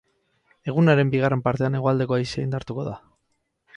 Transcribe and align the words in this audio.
Egunaren 0.71 1.11
bigarren 1.15 1.43
partean 1.49 1.77
hegoaldeko 1.81 2.17
haizea 2.17 2.47
indartuko 2.47 2.87
da. 2.89 2.97